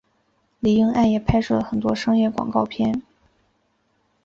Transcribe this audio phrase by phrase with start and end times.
[0.59, 3.03] 李英爱也拍摄了很多商业广告片。